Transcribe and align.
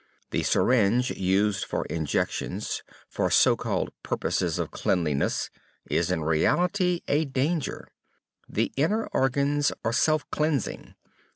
The 0.31 0.41
syringe 0.41 1.11
used 1.11 1.63
for 1.65 1.85
injections, 1.85 2.81
for 3.07 3.29
so 3.29 3.55
called 3.55 3.91
purposes 4.01 4.57
of 4.57 4.71
cleanliness, 4.71 5.51
is 5.91 6.09
in 6.09 6.23
reality 6.23 7.01
a 7.07 7.25
danger. 7.25 7.87
The 8.49 8.71
inner 8.75 9.05
organs 9.13 9.71
are 9.85 9.93
self 9.93 10.27
cleansing. 10.31 10.95